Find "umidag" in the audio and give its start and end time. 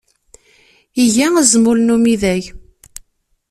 1.95-2.43